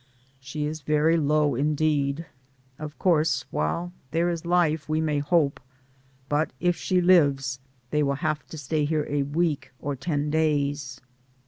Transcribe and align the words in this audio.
"She 0.39 0.65
is 0.65 0.81
very 0.81 1.15
low, 1.15 1.53
indeed. 1.53 2.25
Of 2.79 2.97
course, 2.97 3.45
while 3.51 3.93
there 4.09 4.31
is 4.31 4.47
life 4.47 4.89
we 4.89 4.99
may 4.99 5.19
hope; 5.19 5.59
but 6.27 6.49
if 6.59 6.75
she 6.75 6.99
lives 6.99 7.59
they 7.91 8.01
will 8.01 8.15
have 8.15 8.43
to 8.47 8.57
stay 8.57 8.83
here 8.83 9.05
a 9.07 9.21
week 9.21 9.71
or 9.77 9.95
ten 9.95 10.31
days." 10.31 11.01